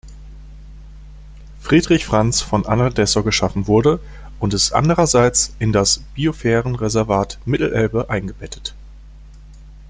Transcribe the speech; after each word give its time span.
Friedrich 1.59 2.07
Franz 2.07 2.41
von 2.41 2.65
Anhalt-Dessau 2.65 3.21
geschaffen 3.21 3.67
wurde 3.67 3.99
und 4.39 4.55
ist 4.55 4.71
andererseits 4.71 5.55
in 5.59 5.71
das 5.73 5.99
Biosphärenreservat 6.15 7.37
Mittelelbe 7.45 8.09
eingebettet. 8.09 8.73